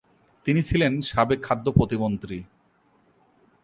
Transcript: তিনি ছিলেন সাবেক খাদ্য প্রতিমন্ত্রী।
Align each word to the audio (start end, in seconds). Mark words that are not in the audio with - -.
তিনি 0.45 0.61
ছিলেন 0.61 0.93
সাবেক 1.01 1.39
খাদ্য 1.43 1.65
প্রতিমন্ত্রী। 1.71 2.37